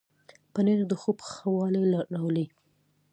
[0.53, 1.81] پنېر د خوب ښه والی
[2.13, 2.45] راولي.